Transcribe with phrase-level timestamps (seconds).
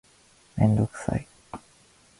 [0.55, 1.27] メンドクサイ